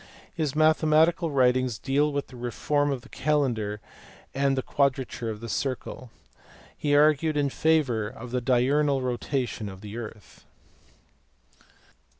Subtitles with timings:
[0.33, 3.79] His mathematical writings deal with the reform of the calendar
[4.33, 6.09] and the quadrature of the circle.
[6.75, 10.43] He argued in favour of the diurnal rotation of the earth.